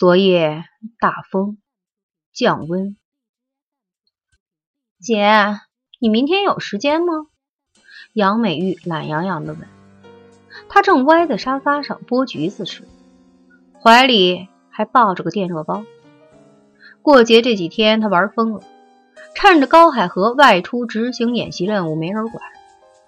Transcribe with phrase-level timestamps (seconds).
[0.00, 0.64] 昨夜
[0.98, 1.58] 大风，
[2.32, 2.96] 降温。
[4.98, 5.60] 姐，
[5.98, 7.26] 你明天有时间吗？
[8.14, 9.68] 杨美玉懒洋洋的问。
[10.70, 12.88] 她正歪在沙发上剥橘子吃，
[13.78, 15.84] 怀里还抱着个电热包。
[17.02, 18.62] 过节这几天，她玩疯了，
[19.34, 22.42] 趁着高海河外出执行演习任务没人管，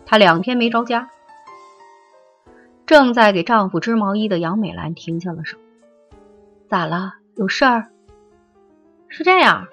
[0.05, 1.09] 她两天没着家。
[2.85, 5.57] 正在给丈夫织毛衣的杨美兰停下了手。
[6.73, 7.17] 咋了？
[7.37, 7.89] 有事儿？
[9.07, 9.67] 是这样，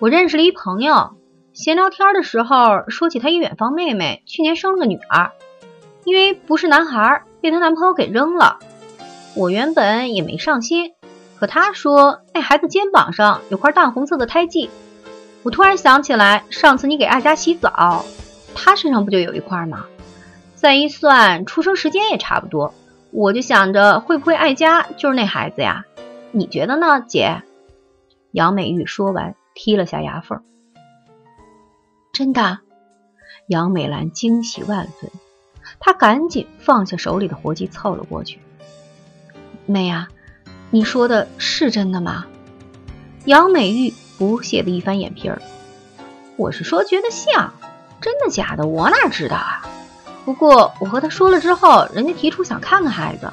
[0.00, 1.14] 我认识了一朋友，
[1.52, 5.30] 闲聊天的时候说起她一远方妹妹去年生了个女儿，
[6.02, 8.58] 因为不是男孩，被她男朋友给扔了。
[9.36, 10.94] 我原本也没上心，
[11.38, 14.70] 可她说那孩子肩膀上有块淡红色的胎记，
[15.44, 18.04] 我突然想起来上次你给爱佳洗澡，
[18.56, 19.84] 她身上不就有一块吗？
[20.56, 22.74] 再一算，出生时间也差不多，
[23.12, 25.84] 我就想着会不会爱佳就是那孩子呀？
[26.36, 27.44] 你觉得呢，姐？
[28.32, 30.42] 杨美玉说完，踢了下牙缝。
[32.12, 32.58] 真的？
[33.46, 35.12] 杨美兰惊喜万分，
[35.78, 38.40] 她赶紧放下手里的活计，凑了过去。
[39.64, 40.08] 妹呀，
[40.70, 42.26] 你说的是真的吗？
[43.26, 45.40] 杨美玉不屑的一翻眼皮儿。
[46.36, 47.54] 我是说觉得像，
[48.00, 49.62] 真的假的，我哪知道啊？
[50.24, 53.32] 不过我和他说了之后，人家提出想看看孩子。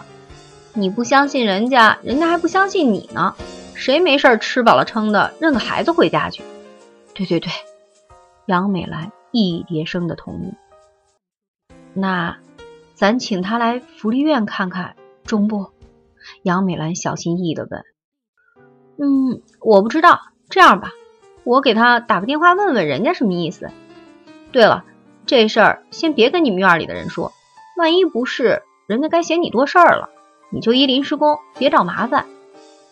[0.74, 3.36] 你不相信人家，人家还不相信你呢。
[3.76, 6.44] 谁没事吃饱了撑的认个孩子回家去？
[7.14, 7.52] 对对对，
[8.46, 10.54] 杨美兰一叠声的同意。
[11.94, 12.38] 那
[12.94, 15.72] 咱请他来福利院看看中不？
[16.44, 17.84] 杨美兰小心翼翼的问。
[18.98, 20.22] 嗯，我不知道。
[20.50, 20.92] 这样吧，
[21.44, 23.72] 我给他打个电话问问人家什么意思。
[24.52, 24.86] 对了，
[25.26, 27.32] 这事儿先别跟你们院里的人说，
[27.78, 30.10] 万一不是，人家该嫌你多事儿了。
[30.52, 32.26] 你就一临时工，别找麻烦。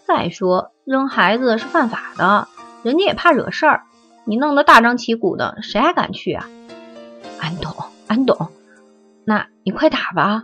[0.06, 2.48] 再说扔孩子是犯法的，
[2.84, 3.84] 人家也怕惹事儿。
[4.26, 6.50] 你弄得大张旗鼓的，谁还敢去啊？
[7.40, 7.74] 俺懂，
[8.08, 8.48] 俺懂。
[9.26, 10.44] 那你快打吧。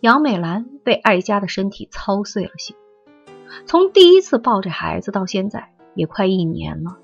[0.00, 2.74] 杨美兰被爱家的身体操碎了心。
[3.66, 6.98] 从第一次抱这孩子到现在，也快一年了。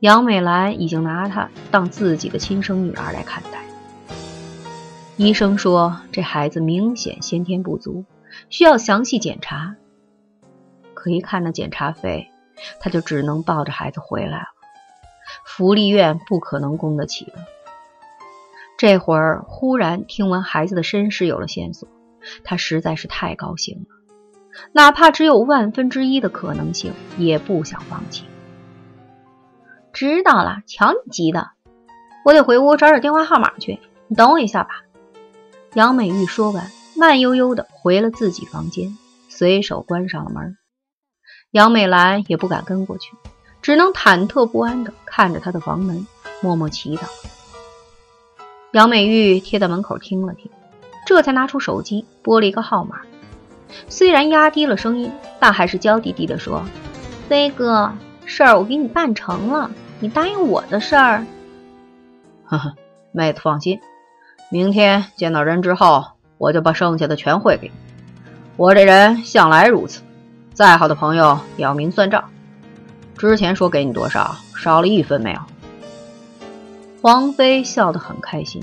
[0.00, 3.64] 杨美兰已经拿她当自己的亲生女儿来看待。
[5.16, 8.04] 医生说，这孩子明显先天不足。
[8.48, 9.76] 需要详细检查，
[10.94, 12.30] 可一看那检查费，
[12.80, 14.46] 他就只能抱着孩子回来了。
[15.46, 17.32] 福利院不可能供得起的。
[18.76, 21.88] 这会儿忽然听闻孩子的身世有了线索，
[22.42, 23.86] 他实在是太高兴了，
[24.72, 28.24] 哪怕只有万分之一的可能性，也不想放弃。
[29.92, 31.50] 知道了，瞧你急的，
[32.24, 34.82] 我得回屋找找电话号码去，你等我一下吧。
[35.74, 36.66] 杨美玉说完。
[37.02, 38.96] 慢悠悠的回了自己房间，
[39.28, 40.56] 随手关上了门。
[41.50, 43.16] 杨美兰也不敢跟过去，
[43.60, 46.06] 只能忐忑不安的看着她的房门，
[46.40, 47.02] 默默祈祷。
[48.70, 50.48] 杨美玉贴在门口听了听，
[51.04, 53.00] 这才拿出手机拨了一个号码。
[53.88, 56.64] 虽然压低了声音，但还是娇滴滴的说
[57.28, 57.92] 飞哥，
[58.26, 61.26] 事儿我给你办成了，你答应我的事儿。”
[62.46, 62.76] 呵呵，
[63.10, 63.80] 妹子放心，
[64.52, 66.04] 明天见到人之后。
[66.42, 67.74] 我就把剩下的全汇给你。
[68.56, 70.02] 我这人向来如此，
[70.52, 72.30] 再好的朋友也要明算账。
[73.16, 75.38] 之前说给你多少，少了一分没有。
[77.00, 78.60] 黄飞笑得很开心，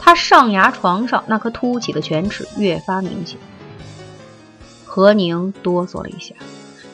[0.00, 3.38] 他上牙床上那颗凸起的犬齿越发明显。
[4.84, 6.34] 何宁哆嗦了一下，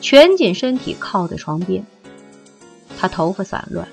[0.01, 1.83] 蜷紧身体靠在床边。
[2.99, 3.87] 他头发散乱，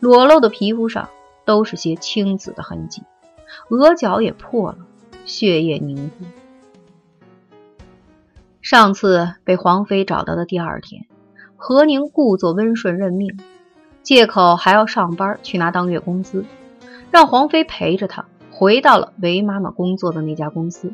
[0.00, 1.08] 裸露的皮肤上
[1.44, 3.04] 都是些青紫的痕迹，
[3.68, 4.78] 额角也破了。
[5.24, 6.24] 血液凝固。
[8.60, 11.06] 上次被黄飞找到的第二天，
[11.56, 13.38] 何宁故作温顺认命，
[14.02, 16.44] 借口还要上班去拿当月工资，
[17.10, 20.92] 让黄飞陪着他回到了韦妈妈工作的那家公司。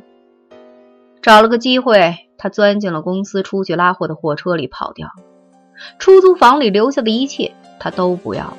[1.21, 5.11] 找了个机会，他钻进了公司出去拉货的货车里跑掉。
[5.99, 8.57] 出租房里留下的一切，他都不要，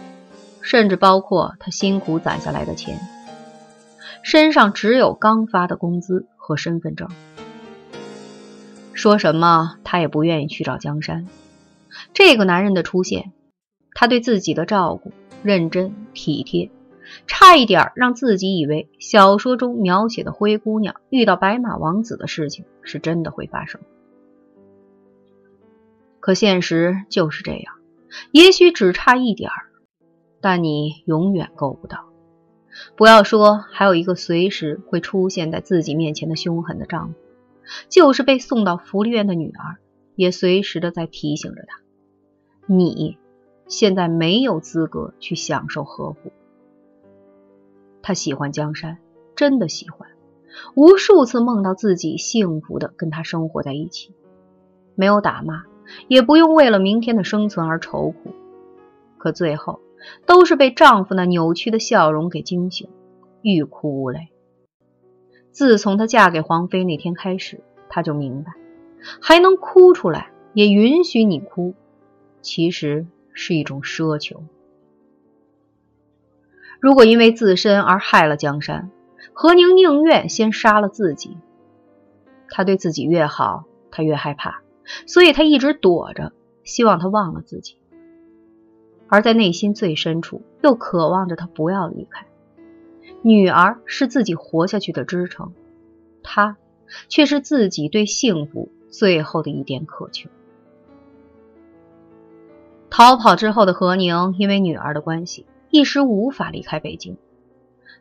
[0.61, 2.99] 甚至包括他辛苦攒下来的钱。
[4.21, 7.09] 身上只有刚发的工资和身份证，
[8.93, 11.27] 说什么他也不愿意去找江山。
[12.13, 13.31] 这个男人的出现，
[13.93, 15.11] 他对自己的照顾
[15.41, 16.69] 认真体贴，
[17.27, 23.81] 差一点让自己以为小说中描写的灰姑娘遇到白马王子的事情是真的会发生。
[26.19, 27.75] 可现实就是这样，
[28.31, 29.49] 也许只差一点，
[30.41, 32.08] 但你永远够不到。
[32.95, 37.15] 不要说还有一个随时会出现在自己面前的凶狠的丈夫，
[37.89, 39.77] 就是被送到福利院的女儿，
[40.15, 41.81] 也随时的在提醒着他：
[42.65, 43.17] 你
[43.67, 46.31] 现在没有资格去享受呵护。
[48.01, 48.97] 他喜欢江山，
[49.35, 50.09] 真的喜欢，
[50.75, 54.13] 无数次梦到自己幸福的跟他生活在一起，
[54.95, 55.63] 没有打骂，
[56.07, 58.33] 也不用为了明天的生存而愁苦。
[59.17, 59.81] 可最后，
[60.25, 62.89] 都是被丈夫那扭曲的笑容给惊醒，
[63.41, 64.29] 欲哭无泪。
[65.51, 68.53] 自从她嫁给黄飞那天开始，她就明白，
[69.21, 71.73] 还能哭出来，也允许你哭，
[72.41, 74.43] 其实是一种奢求。
[76.79, 78.89] 如果因为自身而害了江山，
[79.33, 81.37] 何宁宁愿先杀了自己。
[82.49, 84.61] 他对自己越好，他越害怕，
[85.05, 86.31] 所以他一直躲着，
[86.63, 87.78] 希望他忘了自己。
[89.09, 92.25] 而在内心最深处，又渴望着他不要离开。
[93.21, 95.51] 女儿是自己活下去的支撑，
[96.23, 96.55] 他
[97.09, 100.29] 却是自己对幸福最后的一点渴求。
[102.89, 107.17] 逃跑之后的何宁，因为女儿的关系，一时无法离开北京。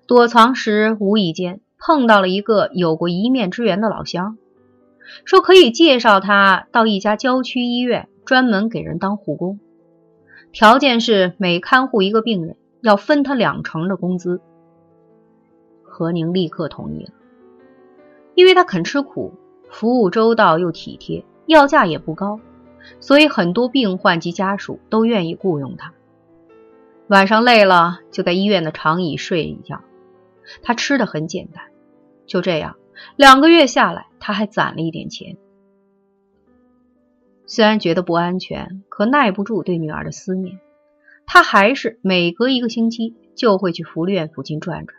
[0.07, 4.39] 躲藏时，无意间碰到了一个有过一面之缘的老乡，
[5.25, 9.59] 说可以介绍他到一家郊区医院，专门给人当护工。
[10.53, 14.41] 条件是每看护一个病人要分他两成的工资。
[15.83, 17.13] 何宁立刻同意了，
[18.35, 19.35] 因为他肯吃苦，
[19.69, 22.41] 服务周到又体贴，要价也不高，
[23.01, 25.93] 所以很多病患及家属都愿意雇佣他。
[27.09, 29.81] 晚上累了就在医院的长椅睡一觉。
[30.63, 31.65] 他吃的很简单，
[32.27, 32.77] 就这样
[33.17, 35.37] 两个月下来，他还攒了一点钱。
[37.49, 40.61] 虽然觉得不安全，可耐不住对女儿的思念，
[41.27, 44.95] 他还是每隔一个星期就会去福利院附近转转，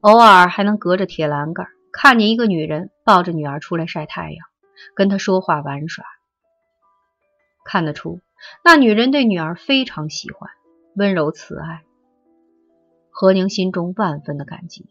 [0.00, 4.38] 偶尔还能隔着铁栏杆看见一个女人抱着女儿出来晒太阳，
[4.94, 6.06] 跟他说话玩耍。
[7.66, 8.20] 看得出，
[8.64, 10.50] 那女人对女儿非常喜欢，
[10.96, 11.82] 温柔慈爱。
[13.10, 14.86] 何宁心中万分的感激，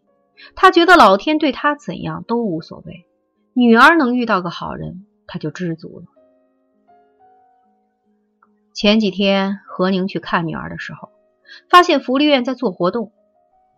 [0.55, 3.07] 他觉得老天对他怎样都无所谓，
[3.53, 6.05] 女儿能遇到个好人，他就知足了。
[8.73, 11.09] 前几天何宁去看女儿的时候，
[11.69, 13.11] 发现福利院在做活动，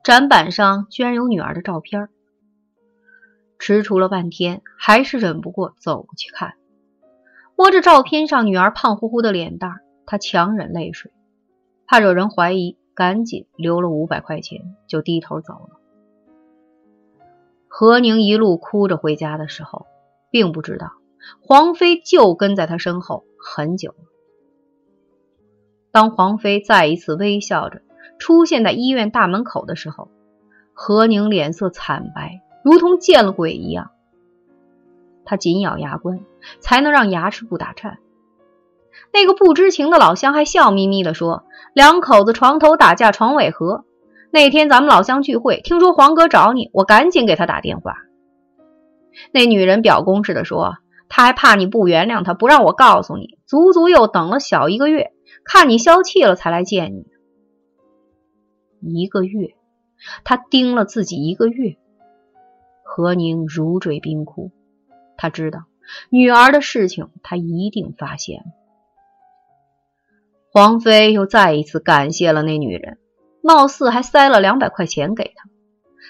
[0.04, 2.10] 展板上居然有女儿的照片。
[3.58, 6.54] 踟蹰了半天，还是忍不过走过去看。
[7.56, 11.12] 摸着照片上女儿胖乎乎的脸蛋，他强忍泪水，
[11.88, 15.80] 怕惹人怀疑，赶紧留了五百块钱，就低头走了。
[17.68, 19.88] 何宁一路哭着回家的时候，
[20.30, 20.92] 并不知道
[21.42, 24.13] 黄飞就跟在他身后很久了。
[25.94, 27.84] 当黄飞再一次微笑着
[28.18, 30.10] 出现在医院大门口的时候，
[30.74, 33.92] 何宁脸色惨白，如同见了鬼一样。
[35.24, 36.20] 他紧咬牙关，
[36.60, 38.00] 才能让牙齿不打颤。
[39.14, 41.44] 那个不知情的老乡还笑眯眯地说
[41.76, 43.86] ：“两口子床头打架床尾和。
[44.32, 47.98] 那天咱们老乡聚会，听说黄哥找你，我赶紧给他打电话。”
[49.32, 55.12] 那女人表公似的说：“他还怕你不原谅他，不让我告诉你，足足又等了小一个月。”
[55.46, 57.06] 看你消气了，才来见你。
[58.80, 59.56] 一个月，
[60.24, 61.78] 他盯了自己一个月。
[62.84, 64.52] 何宁如坠冰窟，
[65.18, 65.66] 他知道
[66.10, 68.46] 女儿的事情，他一定发现了。
[70.52, 73.00] 黄飞又再一次感谢了那女人，
[73.42, 75.50] 貌似还塞了两百块钱给他。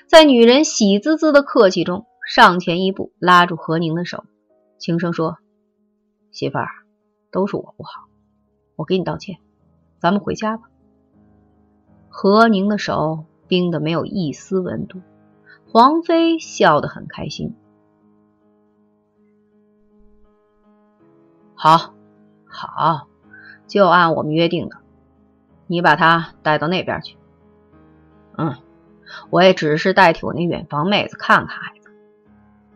[0.08, 4.26] 在女人喜滋滋的客气中，上前一步拉住何宁的手，
[4.78, 5.38] 轻声说
[6.32, 6.68] ：“媳妇儿，
[7.32, 8.10] 都是我不好。”
[8.76, 9.38] 我给你道歉，
[10.00, 10.64] 咱们回家吧。
[12.10, 15.02] 何宁的手冰得没有一丝温度，
[15.72, 17.56] 黄飞笑得很开心。
[21.56, 21.94] 好，
[22.46, 23.08] 好，
[23.68, 24.78] 就按我们约定的，
[25.68, 27.18] 你把他带到那边去。
[28.38, 28.56] 嗯，
[29.30, 31.90] 我也只是代替我那远房妹子看看孩子。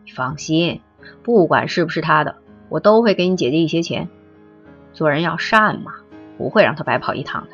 [0.04, 0.80] 你放心，
[1.22, 2.36] 不管是不是他的，
[2.68, 4.08] 我都会给你姐姐一些钱。
[4.98, 5.92] 做人要善嘛，
[6.36, 7.50] 不会让他白跑一趟的。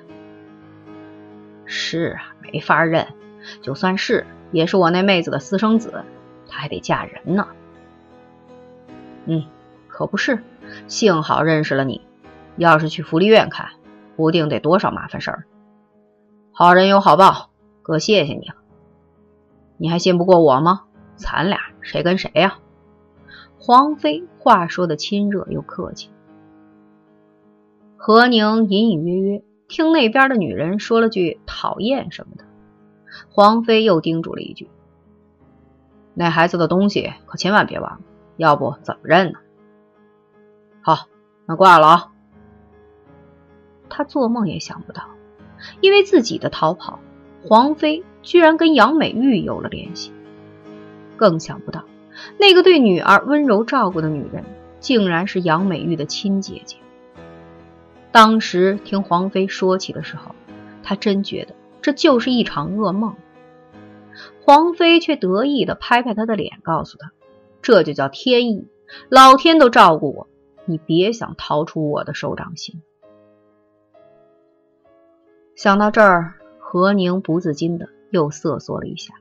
[1.66, 3.06] 是啊，没法认，
[3.60, 6.06] 就算是，也是我那妹子的私生子，
[6.48, 7.48] 她还得嫁人呢。
[9.26, 9.44] 嗯，
[9.88, 10.42] 可不是，
[10.88, 12.00] 幸好认识了你，
[12.56, 13.72] 要是去福利院看，
[14.16, 15.44] 不定得多少麻烦事儿。
[16.50, 17.50] 好人有好报，
[17.82, 18.54] 哥谢谢你了。
[19.76, 20.84] 你还信不过我吗？
[21.16, 22.56] 咱俩谁跟谁呀？
[23.58, 26.08] 黄飞话说的亲热又客气。
[28.06, 32.44] 何宁隐隐约约听那边的女人说了句“讨厌”什么的，
[33.30, 34.68] 黄飞又叮嘱了一句
[36.12, 38.00] ：“那孩子的东西可千万别忘了，
[38.36, 39.38] 要不怎么认呢？”
[40.84, 41.06] 好，
[41.46, 42.12] 那挂了啊。
[43.88, 45.04] 他做梦也想不到，
[45.80, 46.98] 因为自己的逃跑，
[47.42, 50.12] 黄飞居然跟杨美玉有了联系。
[51.16, 51.86] 更想不到，
[52.38, 54.44] 那个对女儿温柔照顾的女人，
[54.78, 56.76] 竟然是杨美玉的亲姐姐。
[58.14, 60.36] 当时听黄飞说起的时候，
[60.84, 63.16] 他真觉得这就是一场噩梦。
[64.40, 67.10] 黄飞却得意地拍拍他的脸，告诉他
[67.60, 68.68] ：“这就叫天意，
[69.08, 70.28] 老天都照顾我，
[70.64, 72.82] 你别想逃出我的手掌心。”
[75.56, 79.14] 想到这儿，何宁不自禁的又瑟缩了一下，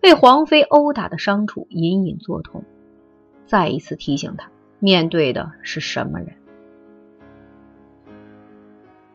[0.00, 2.64] 被黄飞殴打的伤处隐隐作痛，
[3.46, 6.34] 再一次提醒他面对的是什么人。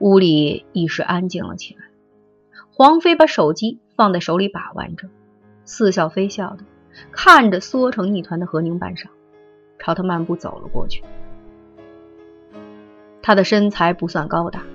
[0.03, 1.85] 屋里一时安静了起来，
[2.73, 5.07] 黄飞把手机放在手里把玩着。
[5.63, 6.65] 似笑非笑的
[7.13, 9.05] 看着缩成一团的何宁半晌，
[9.79, 11.05] 朝他漫步走了过去。
[13.21, 14.65] 他的身材不算高大，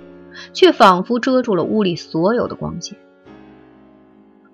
[0.54, 2.96] 却仿佛遮住了屋里所有的光线。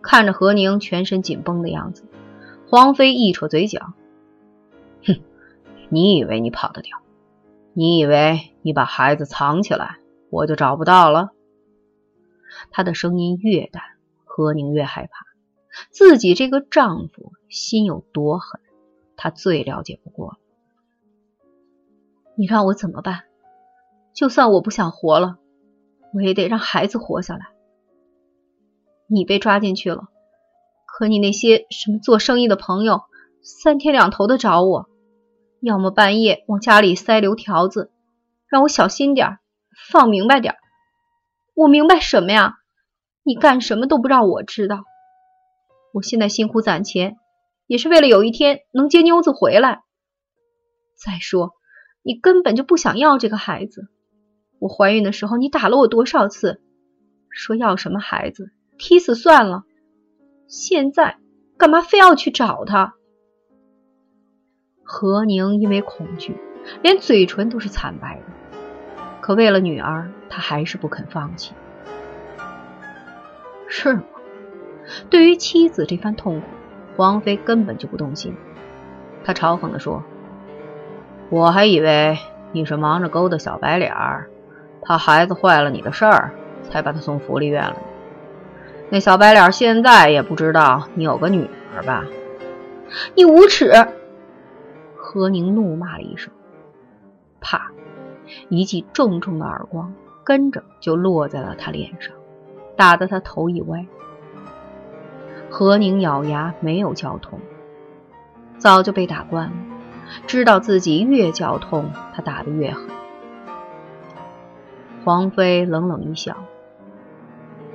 [0.02, 2.02] 看着何宁全身紧绷的样子，
[2.66, 3.92] 黄飞一扯嘴角
[5.06, 5.20] ：“哼，
[5.88, 6.98] 你以为你跑得掉？
[7.74, 9.98] 你以为你把孩子藏起来，
[10.34, 11.30] 我就找不到了？”
[12.70, 13.82] 他的声音越淡，
[14.24, 15.26] 何宁越害怕。
[15.90, 18.60] 自己这个丈夫心有多狠，
[19.16, 20.38] 她最了解不过了。
[22.36, 23.24] 你让我怎么办？
[24.12, 25.38] 就算我不想活了，
[26.12, 27.46] 我也得让孩子活下来。
[29.08, 30.08] 你被抓进去了，
[30.86, 33.02] 可你那些什么做生意的朋友，
[33.42, 34.88] 三天两头的找我，
[35.60, 37.90] 要么半夜往家里塞油条子，
[38.46, 39.38] 让我小心点
[39.90, 40.54] 放明白点
[41.54, 42.54] 我明白什么呀？
[43.22, 44.84] 你干什么都不让我知道。
[45.92, 47.16] 我现在辛苦攒钱，
[47.66, 49.82] 也是为了有一天能接妞子回来。
[50.96, 51.52] 再说，
[52.02, 53.88] 你根本就不想要这个孩子。
[54.58, 56.60] 我怀孕的时候，你打了我多少次，
[57.30, 59.62] 说要什么孩子，踢死算了。
[60.48, 61.18] 现在
[61.56, 62.94] 干嘛非要去找他？
[64.82, 66.36] 何宁因为恐惧，
[66.82, 68.26] 连嘴唇都是惨白的。
[69.24, 71.54] 可为了女儿，他还是不肯放弃。
[73.66, 74.02] 是吗？
[75.08, 76.46] 对于妻子这番痛苦，
[76.94, 78.36] 黄飞根本就不动心。
[79.24, 80.04] 他嘲讽地说
[81.32, 82.18] ：“我还以为
[82.52, 84.28] 你是忙着勾搭小白脸儿，
[84.82, 86.30] 怕孩子坏了你的事儿，
[86.68, 87.76] 才把他送福利院了。
[88.90, 92.04] 那小白脸现在也不知道你有个女儿吧？”
[93.16, 93.72] 你无耻！
[94.94, 96.30] 何宁怒骂了一声，
[97.40, 97.70] 啪，
[98.48, 102.14] 一记重重的耳光跟着就落在了他脸上，
[102.76, 103.86] 打得他头一歪。
[105.50, 107.38] 何宁咬牙没有叫痛，
[108.58, 109.52] 早就被打惯了，
[110.26, 112.88] 知道自己越叫痛，他打得越狠。
[115.04, 116.36] 黄飞冷冷一笑：“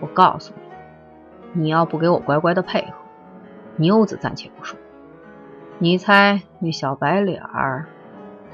[0.01, 0.53] 我告诉
[1.53, 2.94] 你，你要不给我乖乖的配合，
[3.77, 4.77] 妞子暂且不说，
[5.77, 7.86] 你猜那小白脸儿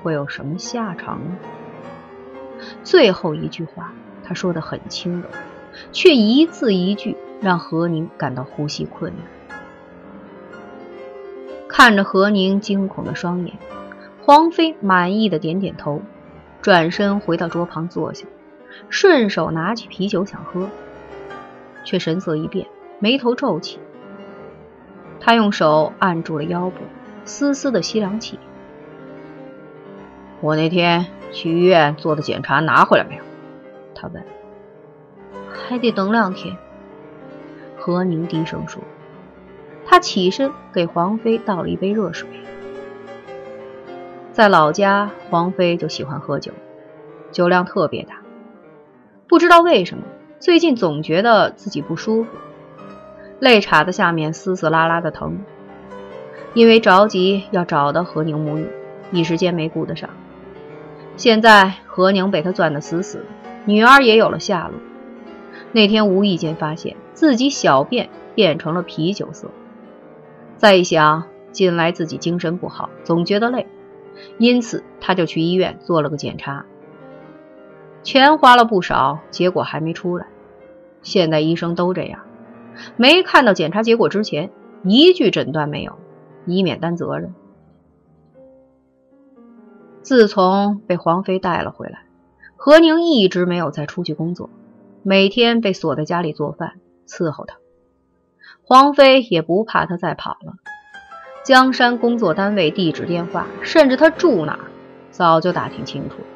[0.04, 1.38] 会有什么下场呢？”
[2.84, 3.94] 最后一句话，
[4.24, 5.28] 他说的很轻柔，
[5.92, 7.18] 却一字一句。
[7.42, 9.28] 让何宁感到呼吸困难。
[11.68, 13.56] 看着何宁惊恐的双眼，
[14.24, 16.02] 黄飞满意的点点头，
[16.62, 18.26] 转身回到桌旁坐下，
[18.90, 20.70] 顺手拿起啤酒想喝，
[21.84, 22.68] 却神色一变，
[23.00, 23.80] 眉头皱起。
[25.20, 26.78] 他用手按住了腰部，
[27.26, 28.40] 丝丝的吸凉气。
[30.46, 33.24] 我那天去医院做的检查拿回来没有？
[33.96, 34.24] 他问。
[35.52, 36.56] 还得等两天。
[37.76, 38.80] 何宁低声说
[39.88, 42.30] ：“他起身给黄飞倒了一杯热水。
[44.34, 46.52] 在老家，黄飞就喜欢喝酒，
[47.32, 48.18] 酒量特别大。
[49.28, 50.04] 不知道为什么，
[50.40, 52.30] 最近总觉得自己不舒服，
[53.40, 55.40] 肋叉子下面丝丝拉拉的疼。
[56.54, 58.70] 因为着急要找到何宁母女，
[59.10, 60.08] 一时间没顾得上。
[61.18, 63.26] 现在何宁被他攥得死死的，
[63.66, 64.80] 女儿也有了下落。
[65.72, 69.50] 那天无意间发现。”自己小便变成了啤酒色，
[70.58, 73.68] 再一想，近来自己精神不好，总觉得累，
[74.38, 76.66] 因此他就去医院做了个检查，
[78.04, 80.28] 钱花了不少，结果还没出来。
[81.04, 82.20] 现在医生都这样，
[82.98, 84.52] 没看到检查结果之前，
[84.84, 85.98] 一句诊断没有，
[86.46, 87.34] 以免担责任。
[90.06, 92.04] 自从被黄飞带了回来，
[92.58, 94.52] 何宁一直没有再出去工作，
[95.02, 96.74] 每天被锁在家里做饭。
[97.08, 97.58] 伺候他，
[98.64, 100.54] 黄飞也不怕他再跑了。
[101.44, 104.60] 江山工作单位地址、电话，甚至他住哪，
[105.10, 106.28] 早就打听清楚了。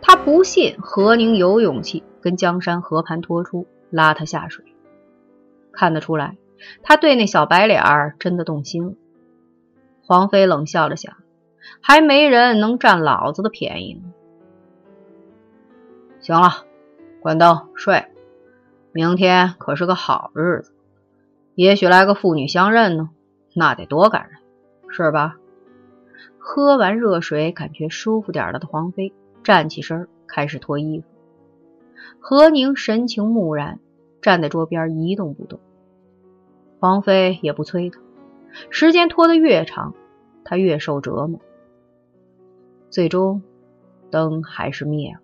[0.00, 4.64] 他不信何宁有勇气跟江山和盘托出，拉他下水。
[5.70, 6.38] 看得出来，
[6.82, 8.94] 他对那小白脸儿真的动心了。
[10.00, 11.14] 黄飞冷笑着想：
[11.88, 14.12] 还没人能占老子的便宜呢。
[16.18, 16.64] 行了，
[17.20, 18.06] 关灯睡。
[18.90, 20.72] 明天可是个好日子，
[21.54, 23.10] 也许来个父女相认呢，
[23.54, 24.40] 那得多感人，
[24.88, 25.36] 是吧？
[26.40, 29.14] 喝完热水，感觉舒服点了的黄飞。
[29.44, 31.06] 站起身，开始脱衣服。
[32.18, 33.78] 何宁神情木然，
[34.20, 35.60] 站在桌边一动不动。
[36.80, 38.00] 黄飞也不催他，
[38.70, 39.94] 时间拖得越长，
[40.42, 41.38] 他越受折磨。
[42.96, 43.42] 最终，
[44.10, 45.20] 灯还是灭了。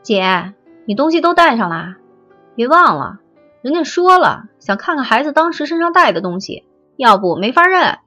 [0.00, 0.54] 姐，
[0.84, 1.96] 你东西都带上了，
[2.54, 3.20] 别忘了，
[3.62, 7.98] 人家说了，想看看孩子当时身上带的东西，要不没法认。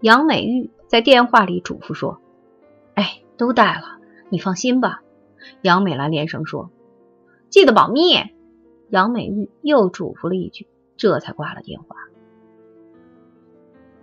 [0.00, 0.70] 杨美玉。
[0.86, 2.20] 在电话里嘱咐说
[2.94, 3.98] ：“哎，都带了，
[4.28, 5.02] 你放心吧。”
[5.60, 6.70] 杨美兰连声说
[7.50, 8.14] ：“记得保密。”
[8.90, 11.96] 杨美玉又嘱咐了一句，这才挂了电话。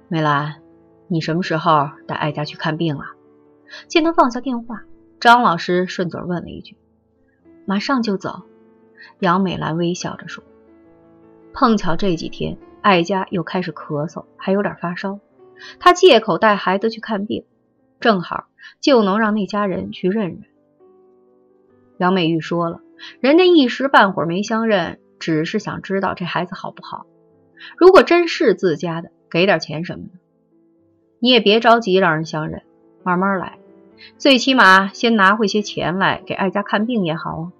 [0.10, 0.61] 美兰，
[1.12, 3.06] 你什么时候带艾佳去看病啊？
[3.90, 4.84] 见他放下电话，
[5.20, 6.78] 张老师顺嘴问了一句
[7.68, 8.44] ：“马上就走。”
[9.20, 10.42] 杨美兰微笑着说
[11.52, 15.20] ：“碰巧这几天艾佳又开始咳嗽，还有点发烧。”
[15.82, 17.44] 她借口带孩子去看病，
[18.00, 18.46] 正好
[18.80, 20.44] 就能让那家人去认认。
[21.98, 22.80] 杨美玉说了，
[23.20, 27.06] 人家一时半会儿没相认，只是想知道这孩子好不好。
[27.78, 30.12] 如果真是自家的，给点钱什么的，
[31.22, 32.64] 你也别着急让人相认，
[33.04, 33.60] 慢慢来，
[34.18, 37.52] 最起码先拿回些钱来给艾家看病也好啊。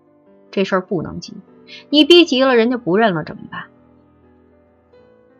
[0.50, 1.36] 这事儿不能急，
[1.92, 3.66] 你逼急了，人家不认了怎么办？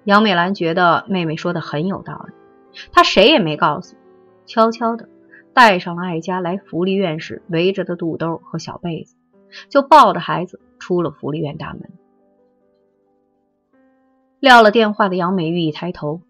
[0.04, 2.34] 杨美兰觉得妹妹说的很有道理。
[2.92, 3.96] 她谁也没告诉，
[4.46, 5.10] 悄悄的
[5.54, 9.16] 带上了艾佳来福利院时围着的肚兜和小被子，
[9.68, 11.90] 就抱着孩子出了福利院大门。
[14.40, 16.22] 撂了电话的杨美玉一抬头，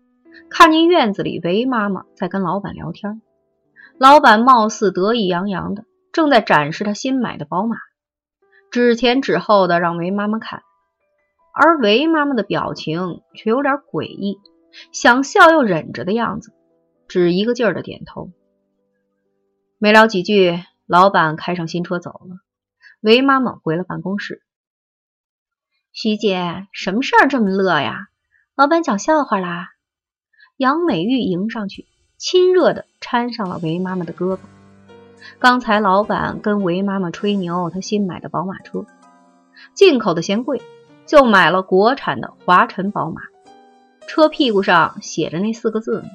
[0.50, 3.22] 看见院子里韦妈妈在跟老板聊天，
[3.98, 7.78] 老板貌似得意洋洋的，正在展示他新买的宝马，
[8.72, 10.62] 指前指后的让韦妈妈看，
[11.54, 14.40] 而韦妈妈的表情却有点诡异。
[14.94, 16.54] 想笑又忍着的样子，
[17.10, 18.32] 只一个劲儿的点头。
[19.78, 22.38] 没聊几句，老板开上新车走了。
[23.02, 24.42] 韦妈妈回了办公室。
[25.92, 28.08] 徐姐，什么事儿这么乐呀？
[28.56, 29.72] 老板讲笑话啦？
[30.62, 31.88] 杨美玉迎上去，
[32.20, 34.38] 亲热的搀上了韦妈妈的胳膊。
[35.40, 38.86] 刚才老板跟韦妈妈吹牛，他新买的宝马车，
[39.74, 40.62] 进口的嫌贵，
[41.08, 43.24] 就买了国产的华晨宝马。
[44.06, 46.10] 车屁股上写着那四个字呢，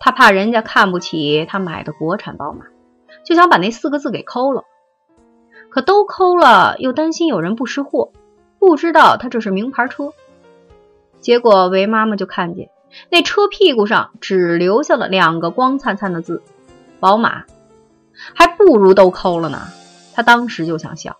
[0.00, 2.64] 他怕人家看不起他买的国产宝马，
[3.24, 4.64] 就想把那四个字给抠了。
[5.70, 8.10] 可都抠了，又担心有人不识货，
[8.58, 10.12] 不知道他这是名牌车。
[11.24, 12.68] 结果韦妈妈就看见
[13.08, 16.42] 那车屁股上只留下了两个光灿灿的字
[17.00, 17.44] “宝马”，
[18.34, 19.62] 还不如都抠了呢。
[20.12, 21.16] 她当时就想笑，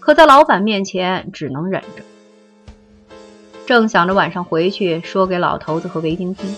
[0.00, 2.02] 可在老板面前只能忍着。
[3.66, 6.56] 正想着晚上回去说给老头子和维丁听，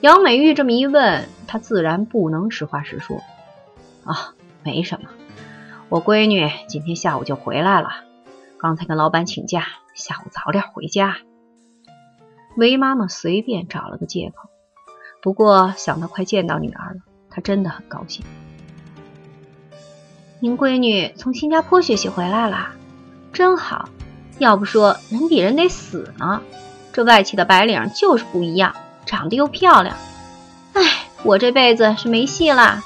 [0.00, 3.18] 杨美玉这么一问，他自然不能实话实说。
[4.04, 4.32] 啊，
[4.64, 5.10] 没什么，
[5.90, 7.90] 我闺女今天下午就回来了，
[8.58, 11.18] 刚才跟老板请假，下午早点回家。
[12.56, 14.50] 韦妈妈随便找了个借口，
[15.22, 18.24] 不过想到快见到女儿了，她真的很高兴。
[20.40, 22.74] 您闺女从新加坡学习回来了，
[23.32, 23.88] 真好。
[24.38, 26.42] 要不说人比人得死呢，
[26.92, 28.74] 这外企的白领就是不一样，
[29.06, 29.96] 长得又漂亮。
[30.72, 30.82] 哎，
[31.22, 32.82] 我这辈子是没戏了。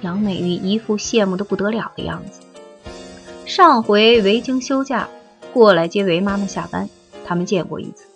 [0.00, 2.40] 杨美玉一副羡慕的不得了的样子。
[3.44, 5.08] 上回维京休假
[5.52, 6.88] 过来接韦妈妈下班，
[7.24, 8.06] 他们见过一次。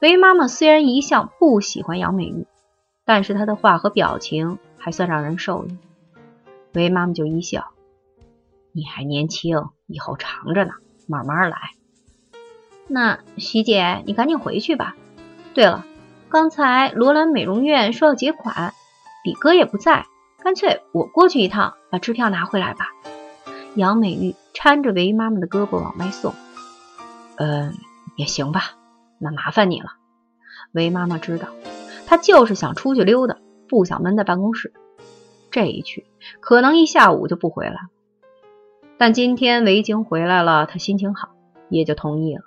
[0.00, 2.46] 韦妈妈虽然一向不喜欢杨美玉，
[3.04, 5.78] 但是她的话和表情还算让人受用。
[6.74, 7.68] 韦妈妈就一笑
[8.72, 10.72] ：“你还年轻，以后长着呢。”
[11.08, 11.56] 慢慢来。
[12.88, 14.96] 那徐姐，你赶紧回去吧。
[15.54, 15.84] 对了，
[16.28, 18.74] 刚才罗兰美容院说要结款，
[19.24, 20.04] 李哥也不在，
[20.42, 22.88] 干脆我过去一趟，把支票拿回来吧。
[23.76, 26.34] 杨美玉搀着韦妈妈的胳膊往外送。
[27.36, 27.72] 嗯，
[28.16, 28.72] 也行吧。
[29.18, 29.92] 那麻烦你了。
[30.72, 31.48] 韦妈妈知道，
[32.06, 33.36] 她就是想出去溜达，
[33.68, 34.72] 不想闷在办公室。
[35.50, 36.06] 这一去，
[36.40, 37.78] 可能一下午就不回来。
[38.98, 41.30] 但今天维京回来了，她心情好，
[41.68, 42.42] 也就同意了。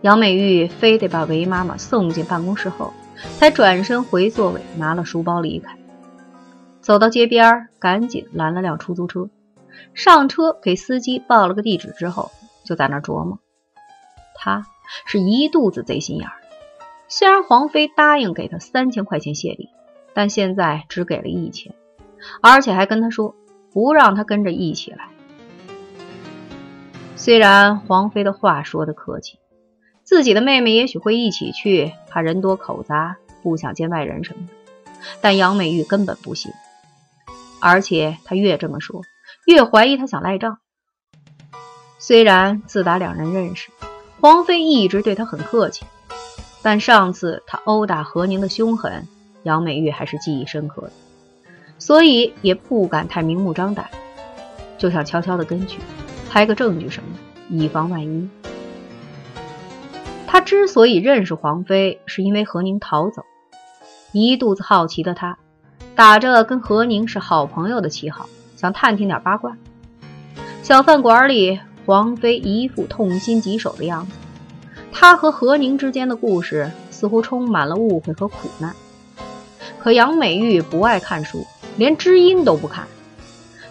[0.00, 2.92] 杨美玉非得把韦妈妈送进办公室后，
[3.38, 5.78] 才转身回座位，拿了书包离开。
[6.80, 9.28] 走到街边，赶紧拦了辆出租车，
[9.94, 12.32] 上车给司机报了个地址之后，
[12.64, 13.38] 就在那琢磨。
[14.44, 14.66] 他
[15.06, 16.34] 是一肚子贼心眼儿。
[17.06, 19.68] 虽然黄飞答应给他三千块钱谢礼，
[20.14, 21.72] 但现在只给了一千，
[22.40, 23.36] 而且还跟他说
[23.72, 25.10] 不让他跟着一起来。
[27.14, 29.38] 虽然黄飞的话说的客气，
[30.02, 36.50] 自己的妹妹也许会一起去，怕人多口杂，不想见外人什么的，但杨美玉根本不信。
[37.60, 39.02] 而且他越这么说，
[39.46, 40.58] 越怀疑他想赖账。
[42.00, 43.70] 虽然自打两人认识，
[44.22, 45.84] 黄飞一直对他很客气，
[46.62, 49.08] 但上次他殴打何宁的凶狠，
[49.42, 50.92] 杨美玉还是记忆深刻的，
[51.80, 53.90] 所以也不敢太明目张胆，
[54.78, 55.80] 就想悄悄的跟去，
[56.30, 58.28] 拍个证据什么的，以防万一。
[60.28, 63.24] 他之所以认识黄飞，是因为何宁逃走，
[64.12, 65.36] 一肚子好奇的他。
[65.96, 69.56] 打着跟何宁是好朋友的旗号，想探听点八卦。
[70.62, 74.12] 小饭馆里，黄飞一副痛心疾首的样子。
[74.92, 78.74] 他和何宁之间的故事似乎充满了误会和苦难。
[79.78, 81.44] 可杨美玉不爱看书，
[81.76, 82.86] 连知音都不看，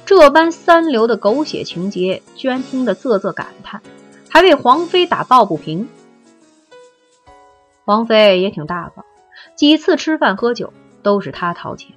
[0.06, 3.82] 这般三流的狗血情节，居然听得啧啧感叹，
[4.30, 5.88] 还为黄飞打抱不平。
[7.86, 9.06] 黄飞也挺大方，
[9.56, 11.96] 几次吃饭喝酒都是他掏钱。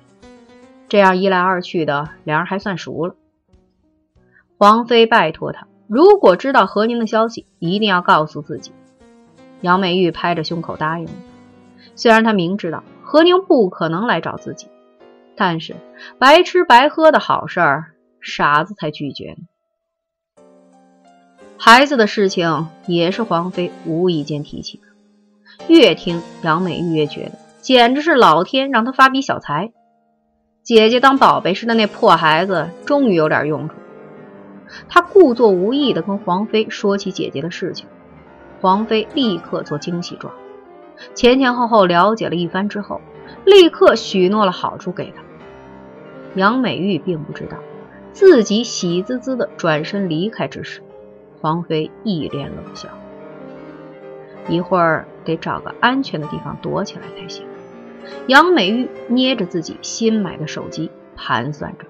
[0.88, 3.16] 这样一来二去的，两人还算熟了。
[4.58, 8.72] 黄飞拜托他，如果知道何宁的消息，一定要告诉自己。
[9.60, 11.12] 杨美玉拍着胸口答应了。
[11.94, 14.66] 虽然她明知道何宁不可能来找自己，
[15.36, 15.76] 但是
[16.18, 20.42] 白吃白喝的好事儿，傻子才拒绝呢。
[21.56, 24.82] 孩子的事情也是黄飞无意间提起的，
[25.68, 29.72] 越听杨美玉越觉得，简直是老天让他发笔小财。
[30.64, 33.76] 姐姐当宝贝似的那破孩子，终于有点用处。
[34.88, 37.86] 他故作无意地跟黄飞说起姐姐的事情，
[38.60, 40.32] 黄飞立刻做惊喜状，
[41.14, 43.00] 前前后后了解了一番之后，
[43.44, 45.22] 立刻许诺了好处给他。
[46.34, 47.58] 杨美玉并不知道，
[48.12, 50.82] 自己喜滋滋地转身离开之时，
[51.40, 52.88] 黄飞一脸冷笑。
[54.48, 57.46] 一会儿得找个安全的地方躲起来才行。
[58.26, 61.86] 杨美玉捏着自己新买的手机，盘算着。